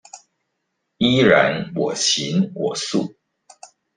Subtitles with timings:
[0.97, 3.15] 依然我行我素